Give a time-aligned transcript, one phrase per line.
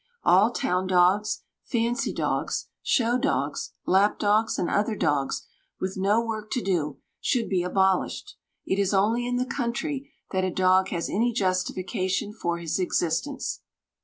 [0.23, 5.45] All town dogs, fancy dogs, show dogs, lap dogs, and other dogs
[5.79, 8.35] with no work to do, should be abolished;
[8.65, 13.61] it is only in the country that a dog has any justification for his existence.